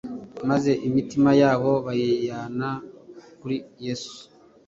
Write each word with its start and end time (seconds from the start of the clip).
maze 0.49 0.71
imitima 0.87 1.29
yabo 1.41 1.71
bayiyana 1.85 2.69
kuri 3.39 3.57
Yesu. 3.85 4.15